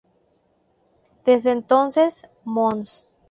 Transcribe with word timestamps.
Desde 1.25 1.51
entonces, 1.51 2.27
Mons. 2.43 3.07